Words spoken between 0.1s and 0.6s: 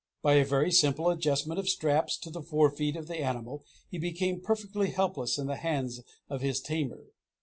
By a